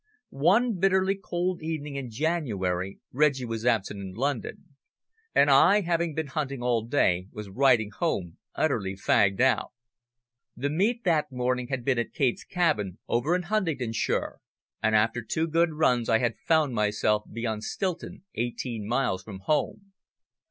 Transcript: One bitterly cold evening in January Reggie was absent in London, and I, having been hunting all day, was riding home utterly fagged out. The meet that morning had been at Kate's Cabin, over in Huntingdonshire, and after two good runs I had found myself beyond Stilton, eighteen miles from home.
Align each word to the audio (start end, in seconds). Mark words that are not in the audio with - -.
One 0.33 0.79
bitterly 0.79 1.13
cold 1.13 1.61
evening 1.61 1.95
in 1.95 2.09
January 2.09 2.99
Reggie 3.11 3.45
was 3.45 3.67
absent 3.67 3.99
in 4.01 4.13
London, 4.15 4.75
and 5.35 5.51
I, 5.51 5.81
having 5.81 6.15
been 6.15 6.25
hunting 6.25 6.63
all 6.63 6.83
day, 6.87 7.27
was 7.31 7.49
riding 7.51 7.91
home 7.91 8.39
utterly 8.55 8.95
fagged 8.95 9.39
out. 9.39 9.73
The 10.57 10.71
meet 10.71 11.03
that 11.03 11.31
morning 11.31 11.67
had 11.67 11.85
been 11.85 11.99
at 11.99 12.13
Kate's 12.13 12.43
Cabin, 12.43 12.97
over 13.07 13.35
in 13.35 13.43
Huntingdonshire, 13.43 14.39
and 14.81 14.95
after 14.95 15.21
two 15.21 15.45
good 15.47 15.73
runs 15.73 16.09
I 16.09 16.17
had 16.17 16.33
found 16.47 16.73
myself 16.73 17.25
beyond 17.31 17.63
Stilton, 17.63 18.23
eighteen 18.33 18.87
miles 18.87 19.21
from 19.21 19.41
home. 19.41 19.93